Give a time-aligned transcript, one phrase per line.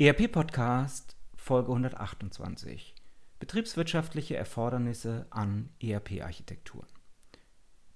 [0.00, 2.94] ERP Podcast Folge 128.
[3.38, 6.86] Betriebswirtschaftliche Erfordernisse an ERP-Architekturen.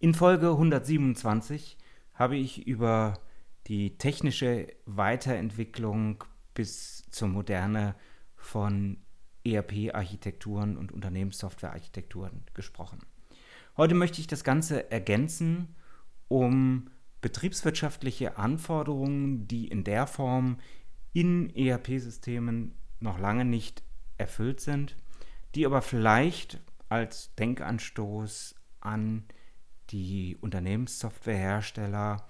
[0.01, 1.79] In Folge 127
[2.13, 3.15] habe ich über
[3.69, 7.95] die technische Weiterentwicklung bis zur Moderne
[8.37, 8.99] von
[9.47, 12.99] ERP-Architekturen und Unternehmenssoftware-Architekturen gesprochen.
[13.79, 15.75] Heute möchte ich das Ganze ergänzen
[16.29, 16.91] um
[17.23, 20.59] betriebswirtschaftliche Anforderungen, die in der Form
[21.15, 23.83] in ERP-Systemen noch lange nicht
[24.19, 24.97] erfüllt sind,
[25.55, 29.25] die aber vielleicht als Denkanstoß an
[29.91, 32.27] die Unternehmenssoftwarehersteller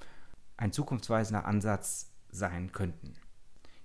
[0.57, 3.15] ein zukunftsweisender Ansatz sein könnten.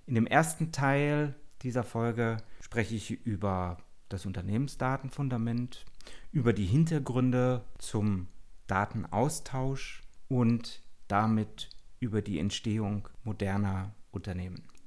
[0.05, 3.77] In dem ersten Teil dieser Folge spreche ich über
[4.09, 5.85] das Unternehmensdatenfundament,
[6.31, 8.27] über die Hintergründe zum
[8.67, 11.69] Datenaustausch und damit
[11.99, 14.63] über die Entstehung moderner Unternehmen.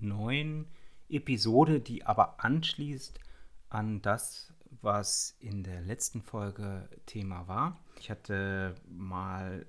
[0.00, 0.66] neuen
[1.08, 3.20] Episode, die aber anschließt
[3.68, 7.80] an das, was in der letzten Folge Thema war.
[7.98, 9.66] Ich hatte mal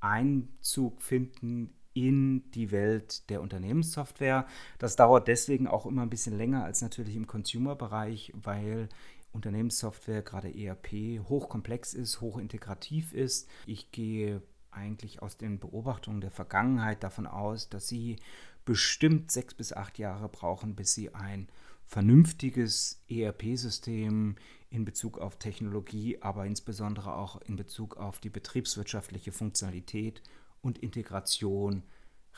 [0.00, 4.46] Einzug finden in die Welt der Unternehmenssoftware.
[4.78, 8.88] Das dauert deswegen auch immer ein bisschen länger als natürlich im Consumer-Bereich, weil
[9.32, 13.48] Unternehmenssoftware, gerade ERP, hochkomplex ist, hochintegrativ ist.
[13.66, 18.16] Ich gehe eigentlich aus den Beobachtungen der Vergangenheit davon aus, dass Sie
[18.64, 21.48] bestimmt sechs bis acht Jahre brauchen, bis Sie ein
[21.86, 24.36] vernünftiges ERP-System
[24.70, 30.22] in Bezug auf Technologie, aber insbesondere auch in Bezug auf die betriebswirtschaftliche Funktionalität
[30.62, 31.84] und Integration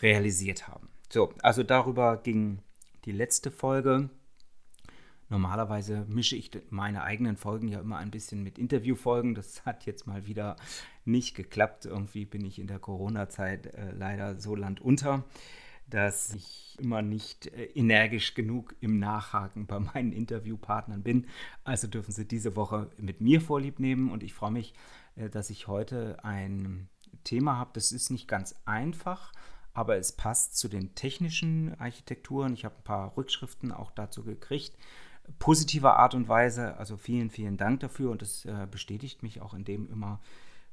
[0.00, 0.88] realisiert haben.
[1.10, 2.60] So, also darüber ging
[3.04, 4.10] die letzte Folge.
[5.28, 9.34] Normalerweise mische ich meine eigenen Folgen ja immer ein bisschen mit Interviewfolgen.
[9.34, 10.56] Das hat jetzt mal wieder
[11.04, 11.86] nicht geklappt.
[11.86, 15.24] Irgendwie bin ich in der Corona-Zeit äh, leider so landunter
[15.88, 21.26] dass ich immer nicht äh, energisch genug im Nachhaken bei meinen Interviewpartnern bin.
[21.64, 24.74] Also dürfen Sie diese Woche mit mir vorlieb nehmen und ich freue mich,
[25.16, 26.88] äh, dass ich heute ein
[27.24, 27.70] Thema habe.
[27.74, 29.32] Das ist nicht ganz einfach,
[29.72, 32.54] aber es passt zu den technischen Architekturen.
[32.54, 34.76] Ich habe ein paar Rückschriften auch dazu gekriegt.
[35.38, 36.76] Positiver Art und Weise.
[36.76, 40.20] Also vielen, vielen Dank dafür und das äh, bestätigt mich auch in dem immer,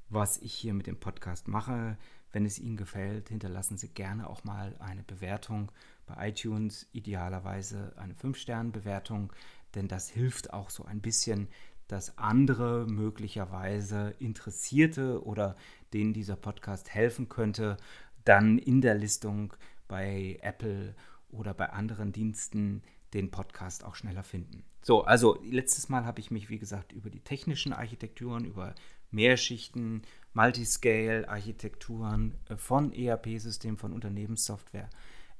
[0.09, 1.97] was ich hier mit dem Podcast mache.
[2.33, 5.71] Wenn es Ihnen gefällt, hinterlassen Sie gerne auch mal eine Bewertung
[6.05, 9.31] bei iTunes, idealerweise eine 5-Sterne-Bewertung,
[9.75, 11.47] denn das hilft auch so ein bisschen,
[11.87, 15.55] dass andere möglicherweise Interessierte oder
[15.93, 17.77] denen dieser Podcast helfen könnte,
[18.25, 19.53] dann in der Listung
[19.87, 20.95] bei Apple
[21.29, 22.81] oder bei anderen Diensten
[23.13, 24.63] den Podcast auch schneller finden.
[24.81, 28.73] So, also letztes Mal habe ich mich, wie gesagt, über die technischen Architekturen, über
[29.11, 30.01] Mehrschichten,
[30.33, 34.89] Multiscale-Architekturen äh, von ERP-Systemen, von Unternehmenssoftware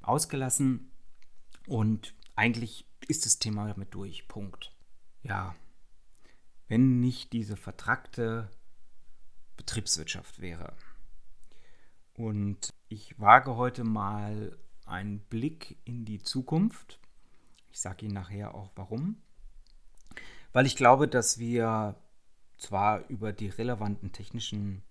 [0.02, 0.90] ausgelassen.
[1.66, 4.28] Und eigentlich ist das Thema damit durch.
[4.28, 4.72] Punkt.
[5.22, 5.54] Ja,
[6.68, 8.50] wenn nicht diese vertrackte
[9.56, 10.74] Betriebswirtschaft wäre.
[12.16, 14.56] Und ich wage heute mal
[14.86, 17.00] einen Blick in die Zukunft.
[17.72, 19.16] Ich sage Ihnen nachher auch warum.
[20.52, 21.96] Weil ich glaube, dass wir
[22.56, 24.82] zwar über die relevanten technischen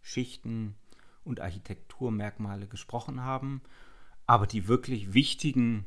[0.00, 0.76] Schichten
[1.24, 3.62] und Architekturmerkmale gesprochen haben,
[4.26, 5.86] aber die wirklich wichtigen,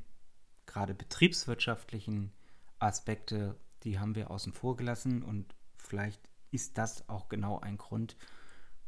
[0.65, 2.33] gerade betriebswirtschaftlichen
[2.79, 8.17] Aspekte, die haben wir außen vor gelassen und vielleicht ist das auch genau ein Grund,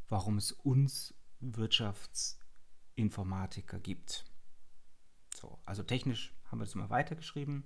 [0.07, 4.25] warum es uns Wirtschaftsinformatiker gibt.
[5.35, 7.65] So, also technisch haben wir das mal weitergeschrieben.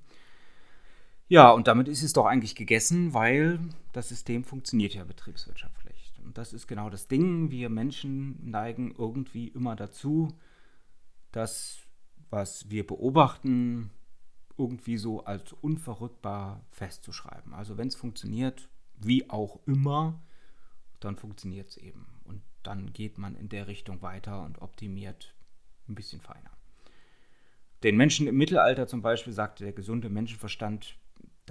[1.32, 3.62] Ja, und damit ist es doch eigentlich gegessen, weil
[3.94, 6.12] das System funktioniert ja betriebswirtschaftlich.
[6.26, 7.50] Und das ist genau das Ding.
[7.52, 10.38] Wir Menschen neigen irgendwie immer dazu,
[11.32, 11.88] das,
[12.32, 13.92] was wir beobachten,
[14.58, 17.54] irgendwie so als unverrückbar festzuschreiben.
[17.54, 18.68] Also wenn es funktioniert,
[18.98, 20.22] wie auch immer,
[21.00, 22.08] dann funktioniert es eben.
[22.26, 25.34] Und dann geht man in der Richtung weiter und optimiert
[25.88, 26.52] ein bisschen feiner.
[27.84, 30.98] Den Menschen im Mittelalter zum Beispiel sagte der gesunde Menschenverstand,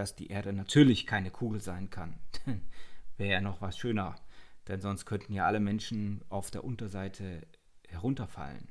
[0.00, 2.14] dass die Erde natürlich keine Kugel sein kann.
[3.18, 4.16] Wäre ja noch was schöner,
[4.66, 7.46] denn sonst könnten ja alle Menschen auf der Unterseite
[7.86, 8.70] herunterfallen.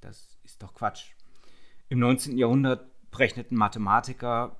[0.00, 1.10] Das ist doch Quatsch.
[1.90, 2.38] Im 19.
[2.38, 4.56] Jahrhundert berechneten Mathematiker,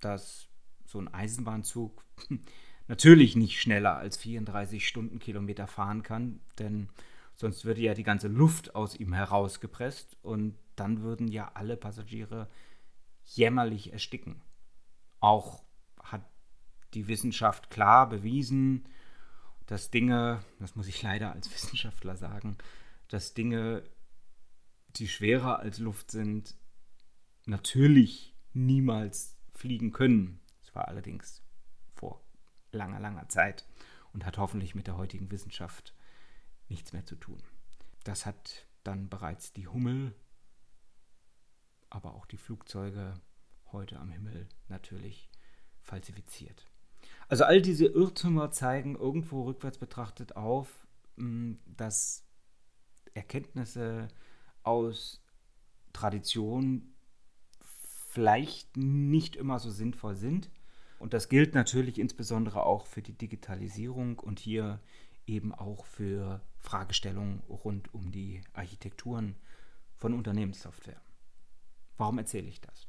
[0.00, 0.48] dass
[0.84, 2.04] so ein Eisenbahnzug
[2.86, 6.90] natürlich nicht schneller als 34 Stundenkilometer fahren kann, denn
[7.36, 12.50] sonst würde ja die ganze Luft aus ihm herausgepresst und dann würden ja alle Passagiere
[13.24, 14.42] jämmerlich ersticken.
[15.24, 15.64] Auch
[16.02, 16.22] hat
[16.92, 18.86] die Wissenschaft klar bewiesen,
[19.64, 22.58] dass Dinge, das muss ich leider als Wissenschaftler sagen,
[23.08, 23.84] dass Dinge,
[24.96, 26.54] die schwerer als Luft sind,
[27.46, 30.42] natürlich niemals fliegen können.
[30.60, 31.42] Das war allerdings
[31.94, 32.20] vor
[32.70, 33.66] langer, langer Zeit
[34.12, 35.94] und hat hoffentlich mit der heutigen Wissenschaft
[36.68, 37.42] nichts mehr zu tun.
[38.04, 40.14] Das hat dann bereits die Hummel,
[41.88, 43.18] aber auch die Flugzeuge
[43.74, 45.28] heute am Himmel natürlich
[45.82, 46.66] falsifiziert.
[47.28, 50.86] Also all diese Irrtümer zeigen irgendwo rückwärts betrachtet auf,
[51.16, 52.24] hm, dass
[53.12, 54.08] Erkenntnisse
[54.62, 55.22] aus
[55.92, 56.94] Tradition
[58.10, 60.50] vielleicht nicht immer so sinnvoll sind.
[60.98, 64.80] Und das gilt natürlich insbesondere auch für die Digitalisierung und hier
[65.26, 69.36] eben auch für Fragestellungen rund um die Architekturen
[69.96, 71.00] von Unternehmenssoftware.
[71.96, 72.88] Warum erzähle ich das?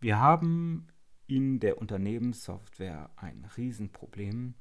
[0.00, 0.88] Wir haben
[1.26, 4.54] in der Unternehmenssoftware ein Riesenproblem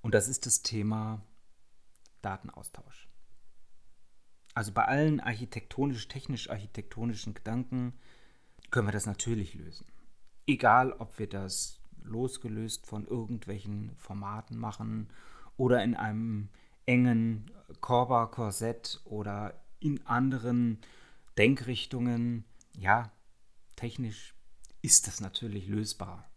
[0.00, 1.20] und das ist das Thema
[2.22, 3.10] Datenaustausch.
[4.54, 7.92] Also bei allen architektonisch-technisch-architektonischen Gedanken
[8.70, 9.84] können wir das natürlich lösen.
[10.46, 15.10] Egal, ob wir das losgelöst von irgendwelchen Formaten machen
[15.58, 16.48] oder in einem
[16.86, 17.50] engen
[17.82, 20.80] Korba-Korsett oder in anderen
[21.36, 22.46] Denkrichtungen.
[22.74, 23.12] Ja,
[23.78, 24.34] technisch
[24.82, 26.28] ist das natürlich lösbar.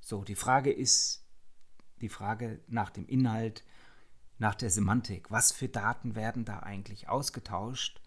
[0.00, 1.24] So, die Frage ist
[2.00, 3.64] die Frage nach dem Inhalt,
[4.38, 5.30] nach der Semantik.
[5.30, 8.00] Was für Daten werden da eigentlich ausgetauscht?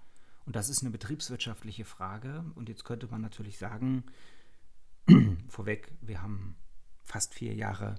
[0.45, 2.45] Und das ist eine betriebswirtschaftliche Frage.
[2.55, 4.03] Und jetzt könnte man natürlich sagen,
[5.47, 6.57] vorweg, wir haben
[7.03, 7.95] fast vier Jahre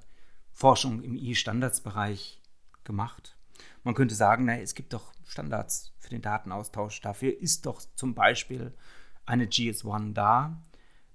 [0.53, 2.41] Forschung im E-Standards-Bereich
[2.85, 3.37] gemacht.
[3.85, 7.01] Man könnte sagen, na, es gibt doch Standards für den Datenaustausch.
[7.01, 8.75] Dafür ist doch zum Beispiel
[9.25, 10.61] eine GS1 da.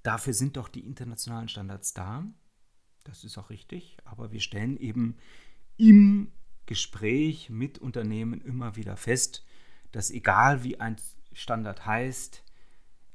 [0.03, 2.25] Dafür sind doch die internationalen Standards da.
[3.03, 3.97] Das ist auch richtig.
[4.05, 5.17] Aber wir stellen eben
[5.77, 6.31] im
[6.65, 9.45] Gespräch mit Unternehmen immer wieder fest,
[9.91, 10.97] dass egal wie ein
[11.33, 12.43] Standard heißt,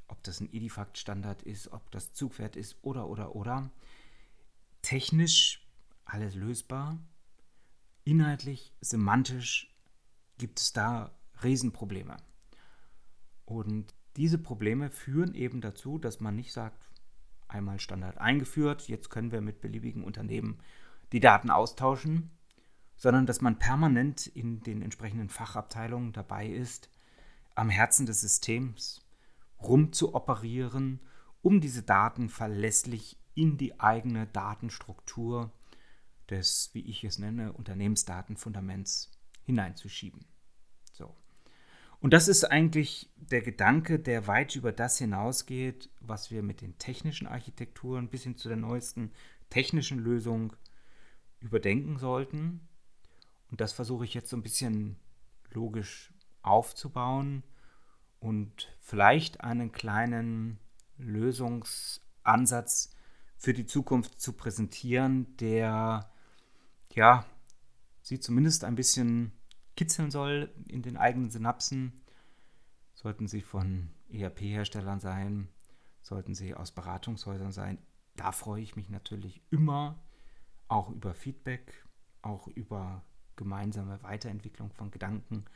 [0.08, 3.70] ob das ein Edifact-Standard ist, ob das Zugpferd ist oder, oder, oder,
[4.82, 5.66] technisch
[6.04, 6.98] alles lösbar,
[8.04, 9.74] inhaltlich, semantisch
[10.38, 12.16] gibt es da Riesenprobleme.
[13.44, 16.88] Und diese Probleme führen eben dazu, dass man nicht sagt,
[17.48, 20.58] einmal Standard eingeführt, jetzt können wir mit beliebigen Unternehmen
[21.12, 22.30] die Daten austauschen,
[22.96, 26.88] sondern dass man permanent in den entsprechenden Fachabteilungen dabei ist,
[27.54, 29.06] am Herzen des Systems
[29.60, 31.00] rumzuoperieren,
[31.42, 35.52] um diese Daten verlässlich in die eigene Datenstruktur
[36.30, 39.10] des, wie ich es nenne, Unternehmensdatenfundaments
[39.44, 40.24] hineinzuschieben.
[42.02, 46.76] Und das ist eigentlich der Gedanke, der weit über das hinausgeht, was wir mit den
[46.76, 49.12] technischen Architekturen bis hin zu der neuesten
[49.50, 50.52] technischen Lösung
[51.38, 52.66] überdenken sollten.
[53.52, 54.96] Und das versuche ich jetzt so ein bisschen
[55.52, 57.44] logisch aufzubauen
[58.18, 60.58] und vielleicht einen kleinen
[60.98, 62.96] Lösungsansatz
[63.36, 66.10] für die Zukunft zu präsentieren, der
[66.94, 67.24] ja
[68.02, 69.30] sie zumindest ein bisschen
[69.76, 72.02] kitzeln soll in den eigenen Synapsen.
[72.94, 75.48] Sollten sie von ERP-Herstellern sein,
[76.02, 77.78] sollten sie aus Beratungshäusern sein.
[78.16, 79.98] Da freue ich mich natürlich immer
[80.68, 81.86] auch über Feedback,
[82.20, 83.04] auch über
[83.36, 85.46] gemeinsame Weiterentwicklung von Gedanken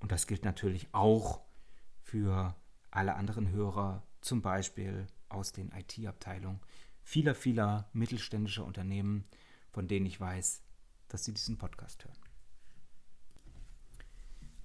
[0.00, 1.40] und das gilt natürlich auch
[2.02, 2.54] für
[2.90, 6.60] alle anderen Hörer, zum Beispiel aus den IT-Abteilungen
[7.02, 9.24] vieler, vieler mittelständischer Unternehmen,
[9.70, 10.62] von denen ich weiß,
[11.08, 12.25] dass Sie diesen Podcast hören.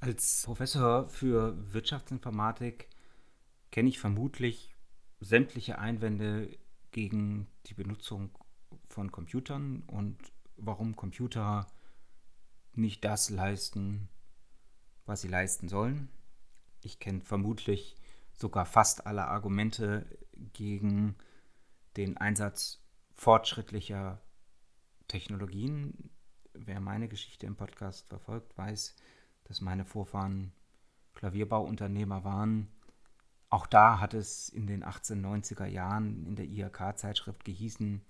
[0.02, 2.90] Als Professor für Wirtschaftsinformatik
[3.70, 4.76] kenne ich vermutlich
[5.20, 6.58] sämtliche Einwände
[6.90, 8.32] gegen die Benutzung
[8.88, 10.18] von Computern und
[10.58, 11.68] warum Computer
[12.74, 14.10] nicht das leisten,
[15.06, 16.10] was sie leisten sollen.
[16.82, 17.96] Ich kenne vermutlich
[18.34, 20.18] sogar fast alle Argumente
[20.54, 21.16] gegen
[21.96, 22.82] den Einsatz
[23.14, 24.20] fortschrittlicher
[25.08, 26.10] Technologien.
[26.54, 28.96] Wer meine Geschichte im Podcast verfolgt, weiß,
[29.46, 30.52] dass meine Vorfahren
[31.14, 32.70] Klavierbauunternehmer waren.
[33.50, 38.02] Auch da hat es in den 1890er Jahren in der IHK-Zeitschrift gehießen,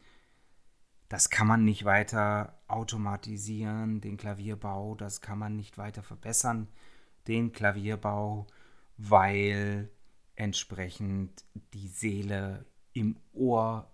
[1.11, 6.69] das kann man nicht weiter automatisieren, den Klavierbau, das kann man nicht weiter verbessern,
[7.27, 8.47] den Klavierbau,
[8.95, 9.91] weil
[10.35, 13.91] entsprechend die Seele im Ohr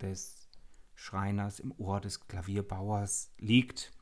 [0.00, 0.48] des
[0.94, 3.92] Schreiners, im Ohr des Klavierbauers liegt.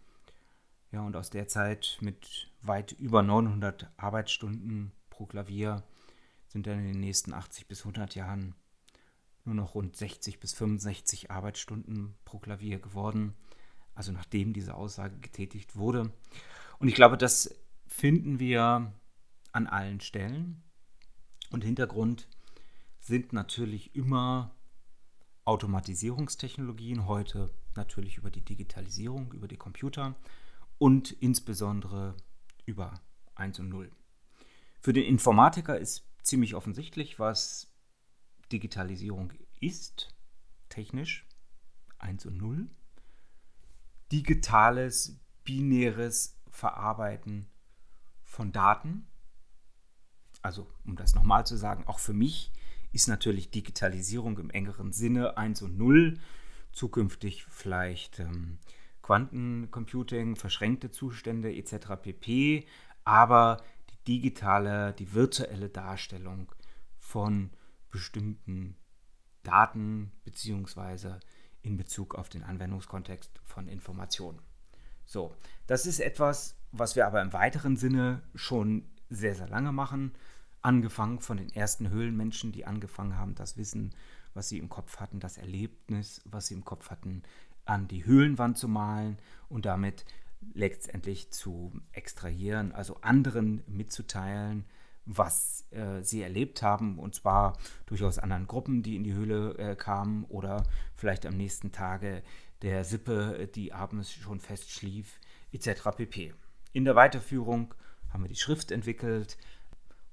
[0.92, 5.84] Ja, und aus der Zeit mit weit über 900 Arbeitsstunden pro Klavier
[6.48, 8.54] sind dann in den nächsten 80 bis 100 Jahren
[9.44, 13.34] nur noch rund 60 bis 65 Arbeitsstunden pro Klavier geworden.
[13.94, 16.12] Also nachdem diese Aussage getätigt wurde.
[16.78, 17.54] Und ich glaube, das
[17.86, 18.92] finden wir
[19.52, 20.62] an allen Stellen.
[21.50, 22.28] Und Hintergrund
[23.00, 24.54] sind natürlich immer
[25.44, 30.14] Automatisierungstechnologien, heute natürlich über die Digitalisierung, über die Computer
[30.80, 32.16] und insbesondere
[32.64, 33.02] über
[33.34, 33.92] 1 und 0.
[34.80, 37.70] Für den Informatiker ist ziemlich offensichtlich, was
[38.50, 40.14] Digitalisierung ist,
[40.70, 41.28] technisch
[41.98, 42.70] 1 und 0.
[44.10, 47.46] Digitales, binäres Verarbeiten
[48.24, 49.06] von Daten.
[50.40, 52.52] Also, um das nochmal zu sagen, auch für mich
[52.92, 56.18] ist natürlich Digitalisierung im engeren Sinne 1 und 0.
[56.72, 58.58] Zukünftig vielleicht ähm,
[59.02, 61.96] Quantencomputing, verschränkte Zustände etc.
[62.02, 62.66] pp.
[63.04, 63.58] Aber
[63.90, 66.52] die digitale, die virtuelle Darstellung
[66.98, 67.50] von
[67.90, 68.76] bestimmten
[69.42, 71.20] Daten beziehungsweise
[71.62, 74.40] in Bezug auf den Anwendungskontext von Informationen.
[75.04, 75.34] So,
[75.66, 80.12] das ist etwas, was wir aber im weiteren Sinne schon sehr, sehr lange machen.
[80.62, 83.94] Angefangen von den ersten Höhlenmenschen, die angefangen haben, das Wissen,
[84.34, 87.22] was sie im Kopf hatten, das Erlebnis, was sie im Kopf hatten,
[87.70, 89.16] an die Höhlenwand zu malen
[89.48, 90.04] und damit
[90.54, 94.64] letztendlich zu extrahieren, also anderen mitzuteilen,
[95.06, 99.76] was äh, sie erlebt haben, und zwar durchaus anderen Gruppen, die in die Höhle äh,
[99.76, 100.64] kamen oder
[100.96, 102.24] vielleicht am nächsten Tage
[102.62, 105.20] der Sippe, die abends schon fest schlief,
[105.52, 105.90] etc.
[105.96, 106.34] pp.
[106.72, 107.72] In der Weiterführung
[108.12, 109.38] haben wir die Schrift entwickelt,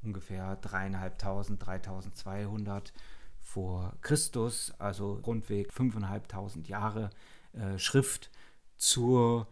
[0.03, 2.93] ungefähr dreieinhalbtausend, 3200
[3.41, 7.09] vor Christus, also rundweg 5.500 Jahre
[7.53, 8.31] äh, Schrift
[8.77, 9.47] zur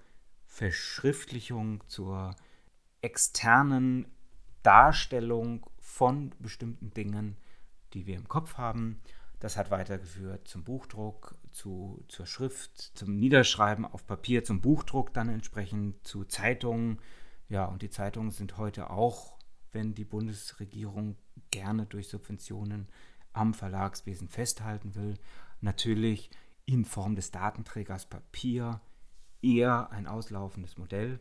[0.46, 2.36] Verschriftlichung, zur
[3.02, 4.08] externen
[4.64, 7.38] Darstellung von bestimmten Dingen,
[7.94, 9.02] die wir im Kopf haben.
[9.40, 15.30] Das hat weitergeführt zum Buchdruck, zu, zur Schrift, zum Niederschreiben auf Papier, zum Buchdruck dann
[15.30, 17.00] entsprechend, zu Zeitungen.
[17.50, 19.38] Ja, und die Zeitungen sind heute auch,
[19.72, 21.18] wenn die Bundesregierung
[21.52, 22.88] gerne durch Subventionen
[23.34, 25.16] am Verlagswesen festhalten will,
[25.62, 26.32] natürlich
[26.66, 28.82] in Form des Datenträgers Papier
[29.42, 31.20] eher ein auslaufendes Modell.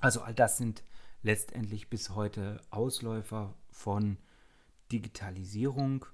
[0.00, 0.82] Also all das sind
[1.22, 4.18] letztendlich bis heute Ausläufer von
[4.92, 6.06] Digitalisierung.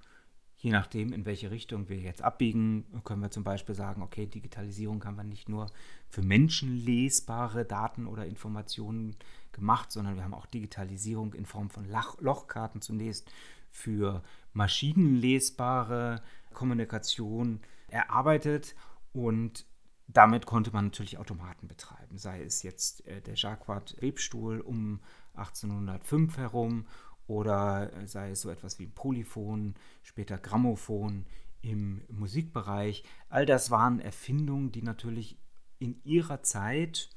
[0.63, 5.05] Je nachdem, in welche Richtung wir jetzt abbiegen, können wir zum Beispiel sagen, okay, Digitalisierung
[5.05, 5.67] haben wir nicht nur
[6.09, 9.17] für menschenlesbare Daten oder Informationen
[9.51, 11.85] gemacht, sondern wir haben auch Digitalisierung in Form von
[12.21, 13.29] Lochkarten zunächst
[13.73, 18.77] für maschinenlesbare Kommunikation erarbeitet
[19.13, 19.67] und
[20.07, 25.01] damit konnte man natürlich Automaten betreiben, sei es jetzt äh, der Jacquard Webstuhl um
[25.35, 26.87] 1805 herum
[27.27, 31.27] oder äh, sei es so etwas wie Polyphon, später Grammophon
[31.63, 33.05] im Musikbereich.
[33.29, 35.39] All das waren Erfindungen, die natürlich
[35.79, 37.11] in ihrer Zeit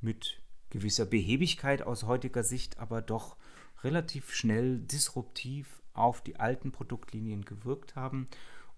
[0.00, 3.36] mit gewisser Behebigkeit aus heutiger Sicht, aber doch
[3.82, 8.26] relativ schnell disruptiv auf die alten Produktlinien gewirkt haben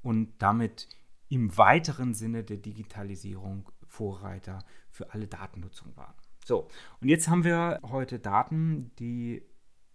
[0.02, 0.88] und damit
[1.28, 6.14] im weiteren Sinne der Digitalisierung Vorreiter für alle Datennutzung waren.
[6.44, 6.68] So,
[7.00, 9.42] und jetzt haben wir heute Daten, die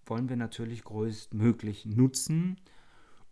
[0.05, 2.59] wollen wir natürlich größtmöglich nutzen,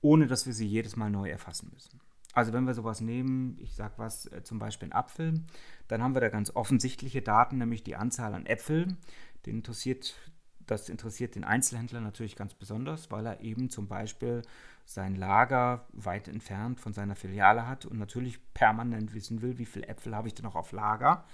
[0.02, 2.00] ohne dass wir sie jedes Mal neu erfassen müssen.
[2.34, 5.42] Also wenn wir sowas nehmen, ich sage was, äh, zum Beispiel ein Apfel,
[5.88, 8.98] dann haben wir da ganz offensichtliche Daten, nämlich die Anzahl an Äpfeln.
[9.46, 10.16] Den interessiert,
[10.66, 14.44] das interessiert den Einzelhändler natürlich ganz besonders, weil er eben zum Beispiel
[14.86, 19.88] sein Lager weit entfernt von seiner Filiale hat und natürlich permanent wissen will, wie viele
[19.88, 21.26] Äpfel habe ich denn noch auf Lager.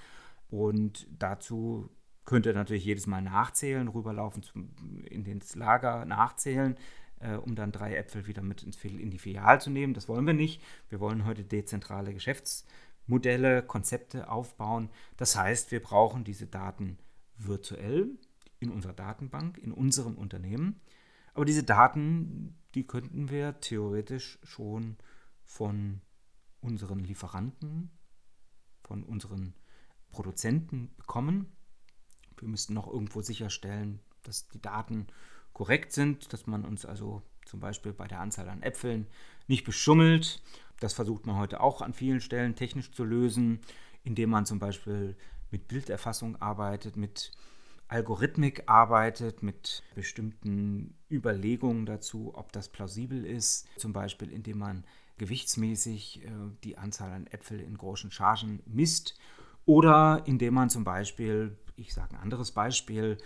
[0.49, 1.89] Und dazu
[2.27, 4.69] könnt ihr natürlich jedes Mal nachzählen, rüberlaufen zum,
[5.05, 6.75] in das Lager, nachzählen,
[7.21, 9.93] äh, um dann drei Äpfel wieder mit ins, in die Filial zu nehmen.
[9.93, 10.61] Das wollen wir nicht.
[10.89, 14.89] Wir wollen heute dezentrale Geschäftsmodelle, Konzepte aufbauen.
[15.15, 16.97] Das heißt, wir brauchen diese Daten
[17.37, 18.09] virtuell
[18.59, 20.81] in unserer Datenbank, in unserem Unternehmen.
[21.33, 24.97] Aber diese Daten, die könnten wir theoretisch schon
[25.45, 26.01] von
[26.59, 27.89] unseren Lieferanten,
[28.83, 29.53] von unseren
[30.09, 31.53] Produzenten bekommen.
[32.39, 35.07] Wir müssten noch irgendwo sicherstellen, dass die Daten
[35.53, 39.07] korrekt sind, dass man uns also zum Beispiel bei der Anzahl an Äpfeln
[39.47, 40.41] nicht beschummelt.
[40.79, 43.61] Das versucht man heute auch an vielen Stellen technisch zu lösen,
[44.03, 45.15] indem man zum Beispiel
[45.49, 47.31] mit Bilderfassung arbeitet, mit
[47.87, 53.65] Algorithmik arbeitet, mit bestimmten Überlegungen dazu, ob das plausibel ist.
[53.77, 54.83] Zum Beispiel, indem man
[55.17, 56.29] gewichtsmäßig äh,
[56.63, 59.17] die Anzahl an Äpfel in großen Chargen misst.
[59.67, 63.17] Oder indem man zum Beispiel, ich sage ein anderes Beispiel,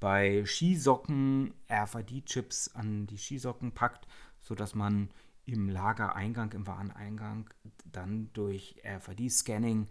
[0.00, 4.08] bei Skisocken RFID-Chips an die Skisocken packt,
[4.40, 5.10] sodass man
[5.44, 7.50] im Lagereingang, im Wareneingang
[7.84, 9.88] dann durch RFID-Scanning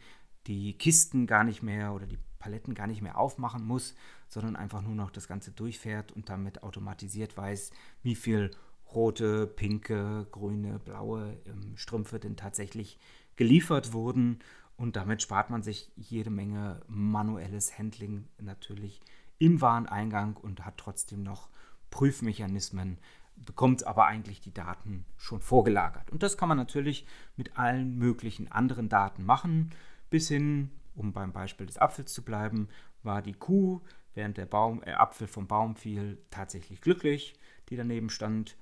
[0.48, 3.94] die Kisten gar nicht mehr oder die Paletten gar nicht mehr aufmachen muss,
[4.28, 7.70] sondern einfach nur noch das Ganze durchfährt und damit automatisiert weiß,
[8.01, 8.50] wie viel
[8.96, 12.98] rote, pinke, grüne, blaue ähm, Strümpfe denn tatsächlich
[13.36, 14.39] geliefert wurden.
[14.79, 19.01] Und damit spart man sich jede Menge manuelles Handling natürlich
[19.38, 21.50] im Wareneingang und hat trotzdem noch
[21.89, 22.98] Prüfmechanismen,
[23.36, 26.09] bekommt aber eigentlich die Daten schon vorgelagert.
[26.12, 27.05] Und das kann man natürlich
[27.36, 29.71] mit allen möglichen anderen Daten machen,
[30.09, 32.69] bis hin, um beim Beispiel des Apfels zu bleiben,
[33.03, 33.81] war die Kuh,
[34.13, 37.33] während der Baum, äh, Apfel vom Baum fiel, tatsächlich glücklich,
[37.67, 38.55] die daneben stand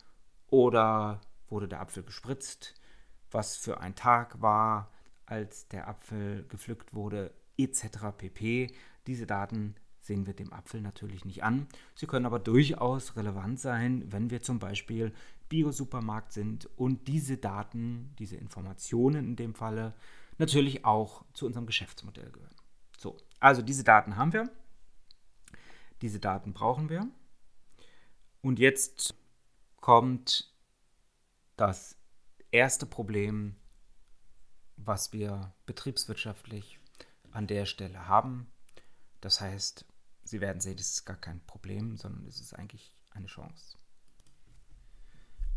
[0.48, 2.74] oder wurde der Apfel gespritzt?
[3.30, 4.90] Was für ein Tag war,
[5.28, 8.16] als der Apfel gepflückt wurde, etc.
[8.18, 8.72] pp.
[9.06, 11.68] Diese Daten sehen wir dem Apfel natürlich nicht an.
[11.96, 15.14] Sie können aber durchaus relevant sein, wenn wir zum Beispiel
[15.50, 19.94] Bio-Supermarkt sind und diese Daten, diese Informationen in dem Falle,
[20.38, 22.56] natürlich auch zu unserem Geschäftsmodell gehören.
[22.98, 24.50] So, also diese Daten haben wir.
[26.02, 27.08] Diese Daten brauchen wir.
[28.42, 29.16] Und jetzt
[29.82, 30.54] kommt
[31.56, 31.98] das
[32.52, 33.56] erste Problem,
[34.78, 36.80] was wir betriebswirtschaftlich
[37.32, 38.48] an der Stelle haben.
[39.22, 39.86] Das heißt,
[40.24, 43.78] Sie werden sehen, das ist gar kein Problem, sondern es ist eigentlich eine Chance.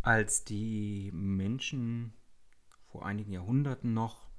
[0.02, 2.14] Als die Menschen
[2.86, 4.30] vor einigen Jahrhunderten noch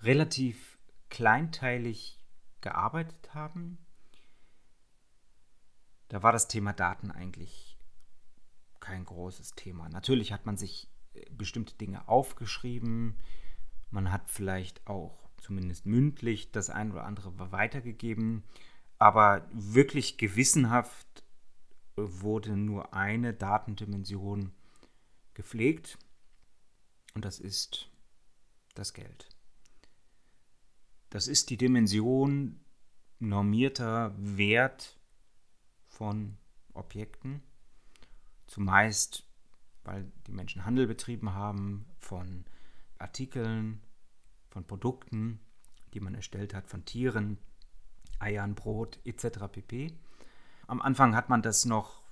[0.00, 0.78] relativ
[1.08, 2.18] kleinteilig
[2.60, 3.78] gearbeitet haben,
[6.08, 7.78] da war das Thema Daten eigentlich
[8.80, 9.88] kein großes Thema.
[9.88, 13.16] Natürlich hat man sich äh, bestimmte Dinge aufgeschrieben,
[13.90, 18.44] man hat vielleicht auch zumindest mündlich das ein oder andere weitergegeben,
[18.98, 21.24] aber wirklich gewissenhaft
[21.96, 24.52] wurde nur eine Datendimension
[25.34, 25.98] gepflegt
[27.14, 27.90] und das ist
[28.74, 29.28] das Geld.
[31.08, 32.60] Das ist die Dimension
[33.18, 34.98] normierter Wert
[35.88, 36.36] von
[36.72, 37.42] Objekten
[38.46, 39.24] Zumeist,
[39.84, 42.44] weil die Menschen Handel betrieben haben von
[43.00, 43.82] Artikeln,
[44.48, 45.40] von Produkten,
[45.94, 47.38] die man erstellt hat, von Tieren,
[48.18, 49.46] Eiern, Brot etc.
[49.50, 49.92] pp.
[50.66, 52.02] Am Anfang hat man das noch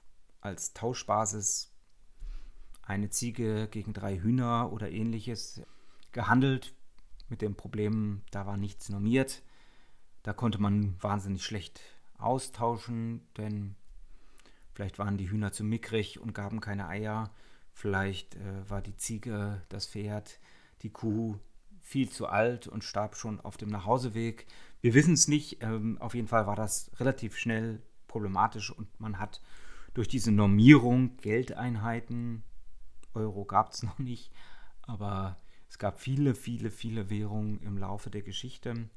[0.41, 1.73] als Tauschbasis
[2.83, 5.63] eine Ziege gegen drei Hühner oder ähnliches
[6.13, 6.75] gehandelt.
[7.29, 9.43] Mit dem Problem, da war nichts normiert.
[10.23, 11.81] Da konnte man wahnsinnig schlecht
[12.17, 13.77] austauschen, denn
[14.79, 17.33] Vielleicht waren die Hühner zu mickrig und gaben keine Eier.
[17.73, 20.39] Vielleicht äh, war die Ziege, das Pferd,
[20.83, 21.39] die Kuh
[21.81, 24.47] viel zu alt und starb schon auf dem Nachhauseweg.
[24.81, 25.63] Wir wissen es nicht.
[25.63, 29.41] Ähm, auf jeden Fall war das relativ schnell problematisch und man hat
[29.95, 32.43] durch diese Normierung Geldeinheiten,
[33.15, 34.33] Euro gab es noch nicht,
[34.83, 35.37] aber
[35.69, 38.89] es gab viele, viele, viele Währungen im Laufe der Geschichte,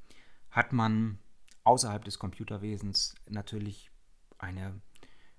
[0.49, 1.19] hat man
[1.63, 3.91] außerhalb des Computerwesens natürlich
[4.37, 4.81] eine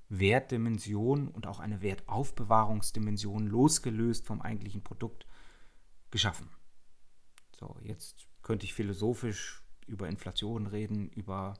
[0.08, 5.26] Wertdimension und auch eine Wertaufbewahrungsdimension losgelöst vom eigentlichen Produkt
[6.12, 6.48] geschaffen.
[7.58, 11.54] So, jetzt könnte ich philosophisch über Inflation reden, über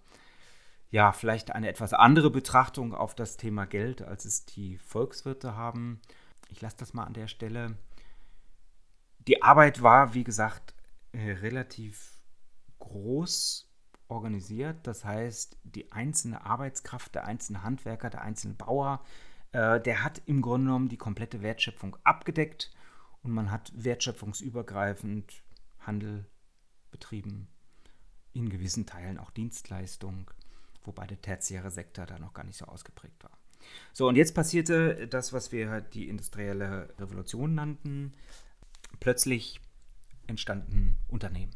[0.90, 6.00] ja, vielleicht eine etwas andere Betrachtung auf das Thema Geld, als es die Volkswirte haben.
[6.48, 7.78] Ich lasse das mal an der Stelle.
[9.26, 10.74] Die Arbeit war, wie gesagt,
[11.12, 12.20] äh, relativ
[12.78, 13.72] groß
[14.08, 14.86] organisiert.
[14.86, 19.02] Das heißt, die einzelne Arbeitskraft, der einzelne Handwerker, der einzelne Bauer,
[19.52, 22.70] äh, der hat im Grunde genommen die komplette Wertschöpfung abgedeckt
[23.22, 25.42] und man hat wertschöpfungsübergreifend
[25.80, 26.26] Handel
[26.90, 27.48] betrieben
[28.32, 30.30] in gewissen Teilen auch Dienstleistung,
[30.84, 33.38] wobei der tertiäre Sektor da noch gar nicht so ausgeprägt war.
[33.92, 38.12] So, und jetzt passierte das, was wir die industrielle Revolution nannten.
[39.00, 39.60] Plötzlich
[40.26, 41.54] entstanden Unternehmen.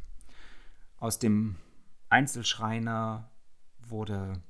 [0.98, 1.57] Aus dem
[2.09, 3.31] Einzelschreiner
[3.79, 4.42] wurde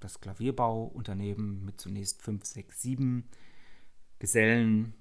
[0.00, 3.28] das Klavierbauunternehmen mit zunächst fünf, sechs, sieben
[4.18, 4.94] Gesellen,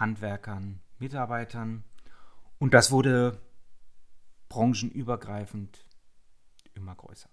[0.00, 1.84] Handwerkern, Mitarbeitern.
[2.58, 3.40] Und das wurde
[4.48, 5.84] branchenübergreifend
[6.74, 7.28] immer größer.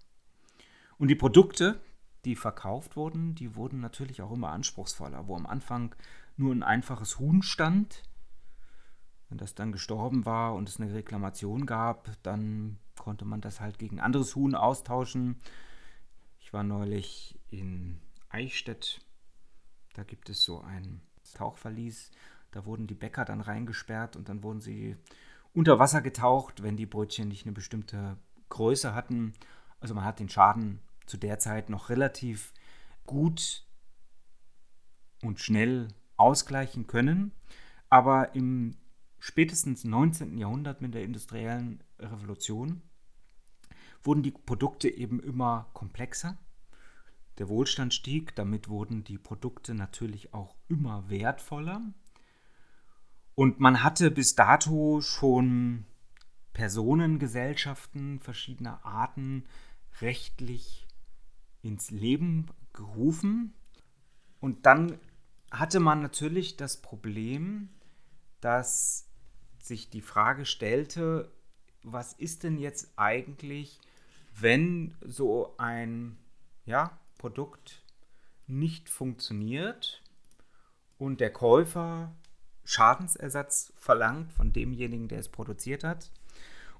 [0.97, 1.79] Und die Produkte,
[2.25, 5.95] die verkauft wurden, die wurden natürlich auch immer anspruchsvoller, wo am Anfang
[6.35, 8.03] nur ein einfaches Huhn stand.
[9.29, 13.79] Wenn das dann gestorben war und es eine Reklamation gab, dann konnte man das halt
[13.79, 15.39] gegen anderes Huhn austauschen.
[16.39, 17.99] Ich war neulich in
[18.29, 19.01] Eichstätt.
[19.93, 21.01] Da gibt es so ein
[21.33, 22.11] Tauchverlies.
[22.51, 24.95] Da wurden die Bäcker dann reingesperrt und dann wurden sie
[25.53, 28.17] unter Wasser getaucht, wenn die Brötchen nicht eine bestimmte
[28.49, 29.33] Größe hatten.
[29.79, 32.53] Also man hat den Schaden zu der Zeit noch relativ
[33.05, 33.65] gut
[35.23, 37.31] und schnell ausgleichen können.
[37.89, 38.75] Aber im
[39.19, 40.37] spätestens 19.
[40.37, 42.81] Jahrhundert mit der industriellen Revolution
[44.03, 46.37] wurden die Produkte eben immer komplexer.
[47.37, 51.81] Der Wohlstand stieg, damit wurden die Produkte natürlich auch immer wertvoller.
[53.39, 55.85] Und man hatte bis dato schon
[56.53, 59.45] Personengesellschaften verschiedener Arten
[60.01, 60.87] rechtlich
[61.61, 63.53] ins Leben gerufen.
[64.39, 64.97] Und dann
[65.51, 67.69] hatte man natürlich das Problem,
[68.41, 69.07] dass
[69.59, 71.31] sich die Frage stellte,
[71.83, 73.79] was ist denn jetzt eigentlich,
[74.33, 76.17] wenn so ein
[76.65, 77.83] ja, Produkt
[78.47, 80.01] nicht funktioniert
[80.97, 82.15] und der Käufer
[82.67, 86.11] Schadensersatz verlangt von demjenigen, der es produziert hat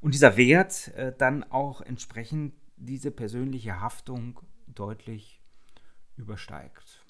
[0.01, 5.41] und dieser Wert äh, dann auch entsprechend diese persönliche Haftung deutlich
[6.17, 7.05] übersteigt.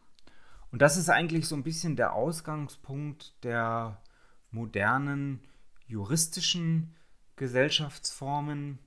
[0.72, 4.00] Und das ist eigentlich so ein bisschen der Ausgangspunkt der
[4.52, 5.42] modernen
[5.88, 6.96] juristischen
[7.36, 8.78] Gesellschaftsformen.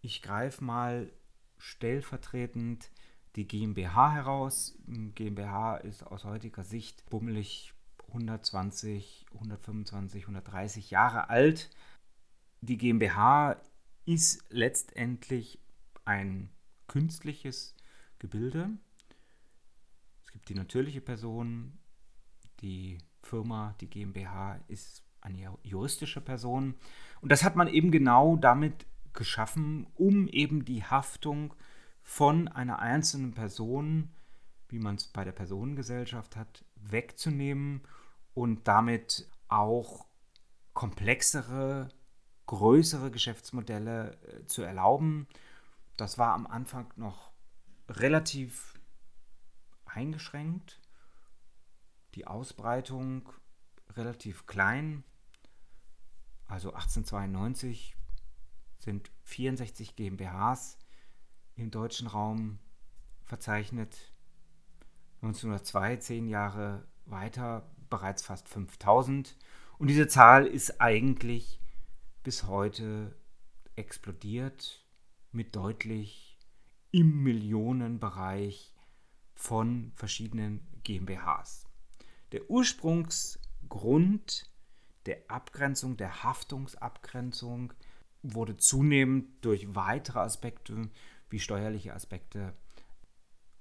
[0.00, 1.12] Ich greife mal
[1.58, 2.90] stellvertretend
[3.36, 4.76] die GmbH heraus.
[5.14, 7.71] GmbH ist aus heutiger Sicht bummelig
[8.12, 11.70] 120, 125, 130 Jahre alt.
[12.60, 13.60] Die GmbH
[14.04, 15.58] ist letztendlich
[16.04, 16.50] ein
[16.86, 17.74] künstliches
[18.18, 18.70] Gebilde.
[20.24, 21.78] Es gibt die natürliche Person,
[22.60, 26.74] die Firma, die GmbH ist eine juristische Person.
[27.20, 31.54] Und das hat man eben genau damit geschaffen, um eben die Haftung
[32.02, 34.10] von einer einzelnen Person,
[34.68, 37.82] wie man es bei der Personengesellschaft hat, wegzunehmen
[38.34, 40.06] und damit auch
[40.72, 41.88] komplexere,
[42.46, 45.28] größere Geschäftsmodelle äh, zu erlauben.
[45.96, 47.32] Das war am Anfang noch
[47.88, 48.74] relativ
[49.84, 50.80] eingeschränkt.
[52.14, 53.28] Die Ausbreitung
[53.90, 55.04] relativ klein.
[56.46, 57.96] Also 1892
[58.78, 60.78] sind 64 GmbHs
[61.54, 62.58] im deutschen Raum
[63.24, 64.12] verzeichnet.
[65.22, 69.36] 1902, zehn Jahre weiter, bereits fast 5000.
[69.78, 71.60] Und diese Zahl ist eigentlich
[72.22, 73.14] bis heute
[73.76, 74.84] explodiert
[75.30, 76.38] mit deutlich
[76.90, 78.72] im Millionenbereich
[79.34, 81.66] von verschiedenen GmbHs.
[82.32, 84.50] Der Ursprungsgrund
[85.06, 87.72] der Abgrenzung, der Haftungsabgrenzung
[88.22, 90.88] wurde zunehmend durch weitere Aspekte
[91.28, 92.54] wie steuerliche Aspekte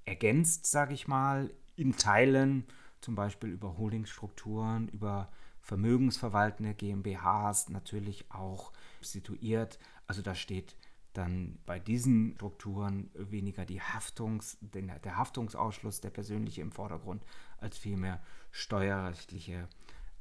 [0.05, 2.67] ergänzt, sage ich mal, in Teilen,
[3.01, 9.79] zum Beispiel über Holdingstrukturen, über vermögensverwaltende GmbHs natürlich auch situiert.
[10.07, 10.75] Also da steht
[11.13, 17.23] dann bei diesen Strukturen weniger die Haftungs, der Haftungsausschluss, der persönliche im Vordergrund,
[17.57, 19.67] als vielmehr steuerrechtliche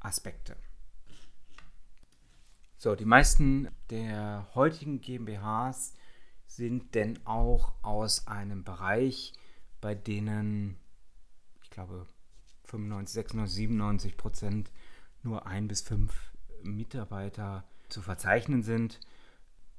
[0.01, 0.57] Aspekte.
[2.77, 5.95] So, die meisten der heutigen GmbHs
[6.47, 9.35] sind denn auch aus einem Bereich,
[9.81, 10.77] bei denen,
[11.63, 12.07] ich glaube,
[12.71, 14.71] 95, 96, 97 Prozent
[15.23, 19.01] nur ein bis fünf Mitarbeiter zu verzeichnen sind.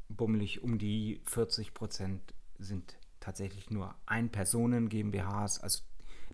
[0.10, 2.22] Bummelig um die 40 Prozent
[2.60, 5.84] sind tatsächlich nur Ein-Personen-GmbHs, also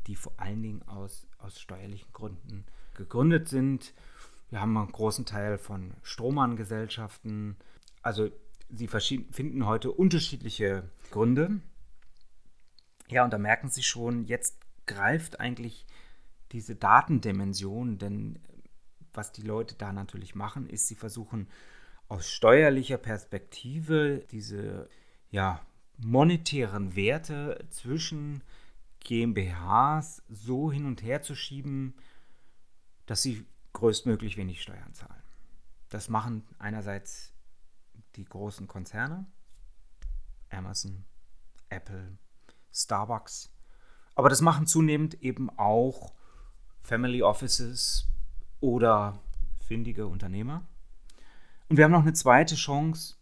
[0.08, 2.65] die vor allen Dingen aus, aus steuerlichen Gründen
[2.96, 3.93] gegründet sind.
[4.50, 7.58] Wir haben einen großen Teil von Strohmann-Gesellschaften.
[8.02, 8.30] Also
[8.70, 11.60] sie finden heute unterschiedliche Gründe.
[13.10, 15.86] Ja, und da merken Sie schon, jetzt greift eigentlich
[16.51, 18.39] diese Datendimension, denn
[19.13, 21.47] was die Leute da natürlich machen, ist, sie versuchen
[22.07, 24.89] aus steuerlicher Perspektive diese
[25.29, 25.62] ja,
[25.97, 28.43] monetären Werte zwischen
[29.01, 31.95] GmbHs so hin und her zu schieben,
[33.05, 35.23] dass sie größtmöglich wenig Steuern zahlen.
[35.89, 37.33] Das machen einerseits
[38.15, 39.25] die großen Konzerne,
[40.49, 41.05] Amazon,
[41.69, 42.17] Apple,
[42.73, 43.53] Starbucks,
[44.15, 46.13] aber das machen zunehmend eben auch
[46.88, 48.08] Family Offices
[48.62, 49.19] oder
[49.67, 50.65] findige Unternehmer.
[51.67, 53.15] Und wir haben noch eine zweite Chance,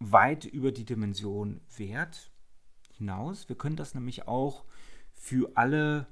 [0.00, 2.32] weit über die Dimension Wert
[2.96, 3.48] hinaus.
[3.48, 4.64] Wir können das nämlich auch
[5.14, 6.08] für alle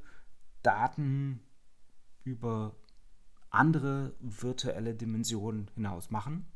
[0.62, 1.40] Daten
[2.22, 2.76] über
[3.50, 6.46] andere virtuelle Dimensionen hinaus machen.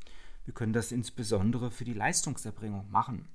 [0.44, 3.26] Wir können das insbesondere für die Leistungserbringung machen.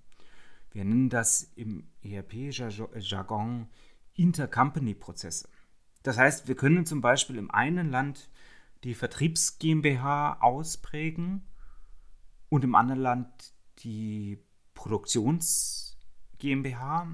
[0.71, 3.67] Wir nennen das im ERP-Jargon
[4.15, 5.49] Intercompany-Prozesse.
[6.03, 8.29] Das heißt, wir können zum Beispiel im einen Land
[8.83, 11.47] die Vertriebs GmbH ausprägen
[12.49, 14.37] und im anderen Land die
[14.73, 15.97] Produktions
[16.37, 17.07] GmbH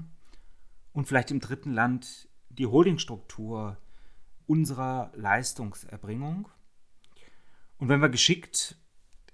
[0.92, 3.78] und vielleicht im dritten Land die Holdingstruktur
[4.46, 6.48] unserer Leistungserbringung.
[7.78, 8.76] Und wenn wir geschickt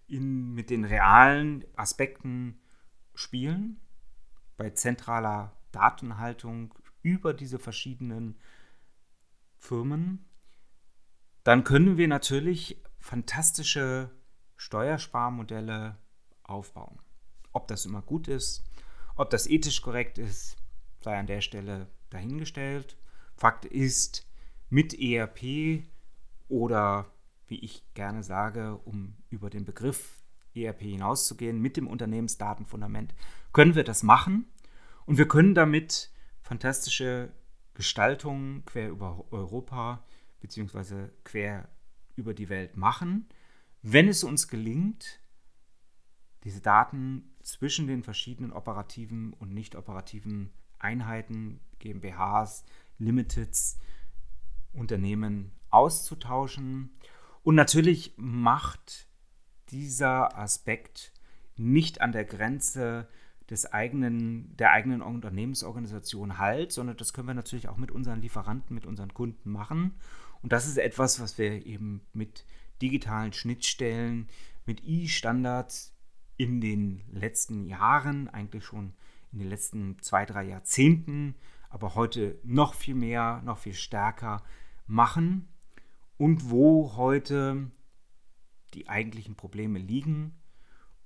[0.06, 2.60] in, mit den realen Aspekten
[3.14, 3.80] spielen,
[4.58, 8.36] bei zentraler Datenhaltung über diese verschiedenen
[9.66, 10.24] Firmen,
[11.42, 14.10] dann können wir natürlich fantastische
[14.56, 15.98] Steuersparmodelle
[16.44, 17.00] aufbauen.
[17.52, 18.64] Ob das immer gut ist,
[19.16, 20.56] ob das ethisch korrekt ist,
[21.00, 22.96] sei an der Stelle dahingestellt.
[23.34, 24.26] Fakt ist,
[24.68, 25.84] mit ERP
[26.48, 27.12] oder
[27.46, 30.18] wie ich gerne sage, um über den Begriff
[30.54, 33.14] ERP hinauszugehen, mit dem Unternehmensdatenfundament,
[33.52, 34.46] können wir das machen
[35.06, 37.32] und wir können damit fantastische
[37.76, 40.02] Gestaltungen quer über Europa
[40.40, 41.10] bzw.
[41.24, 41.68] quer
[42.16, 43.28] über die Welt machen,
[43.82, 45.20] wenn es uns gelingt,
[46.42, 52.64] diese Daten zwischen den verschiedenen operativen und nicht operativen Einheiten, GmbHs,
[52.98, 53.78] Limiteds,
[54.72, 56.96] Unternehmen auszutauschen.
[57.42, 59.06] Und natürlich macht
[59.68, 61.12] dieser Aspekt
[61.56, 63.06] nicht an der Grenze
[63.50, 68.74] des eigenen, der eigenen Unternehmensorganisation halt, sondern das können wir natürlich auch mit unseren Lieferanten,
[68.74, 69.94] mit unseren Kunden machen.
[70.42, 72.44] Und das ist etwas, was wir eben mit
[72.82, 74.28] digitalen Schnittstellen,
[74.64, 75.94] mit E-Standards
[76.36, 78.92] in den letzten Jahren, eigentlich schon
[79.32, 81.34] in den letzten zwei, drei Jahrzehnten,
[81.70, 84.42] aber heute noch viel mehr, noch viel stärker
[84.86, 85.48] machen
[86.16, 87.70] und wo heute
[88.74, 90.34] die eigentlichen Probleme liegen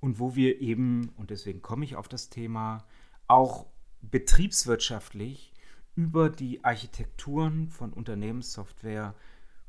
[0.01, 2.85] und wo wir eben, und deswegen komme ich auf das Thema,
[3.27, 3.67] auch
[4.01, 5.53] betriebswirtschaftlich
[5.95, 9.15] über die Architekturen von Unternehmenssoftware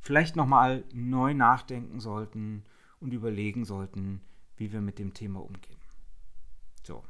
[0.01, 2.64] vielleicht nochmal neu nachdenken sollten
[2.99, 4.21] und überlegen sollten,
[4.57, 5.79] wie wir mit dem Thema umgehen.
[6.83, 7.05] So,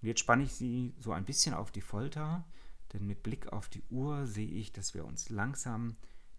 [0.00, 2.44] und jetzt spanne ich Sie so ein bisschen auf die Folter,
[2.92, 5.96] denn mit Blick auf die Uhr sehe ich, dass wir uns langsam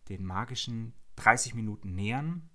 [0.08, 2.50] den magischen 30 Minuten nähern.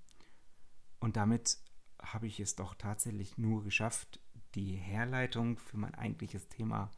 [0.98, 1.58] Und damit
[2.04, 4.20] habe ich es doch tatsächlich nur geschafft,
[4.54, 6.90] die Herleitung für mein eigentliches Thema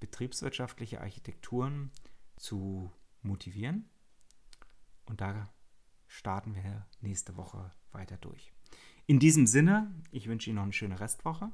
[0.00, 1.90] betriebswirtschaftliche Architekturen
[2.36, 2.90] zu
[3.22, 3.88] motivieren.
[5.06, 5.52] Und da
[6.08, 8.52] starten wir nächste Woche weiter durch.
[9.06, 11.52] In diesem Sinne, ich wünsche Ihnen noch eine schöne Restwoche.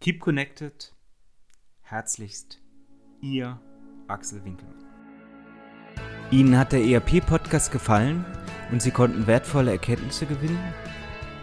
[0.00, 0.94] Keep connected.
[1.82, 2.60] Herzlichst,
[3.20, 3.60] Ihr
[4.08, 4.84] Axel Winkelmann.
[6.30, 8.24] Ihnen hat der ERP-Podcast gefallen
[8.70, 10.60] und Sie konnten wertvolle Erkenntnisse gewinnen?